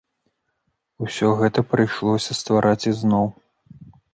Усё 1.07 1.27
гэта 1.43 1.65
прыйшлося 1.73 2.31
ствараць 2.41 2.87
ізноў. 2.93 3.25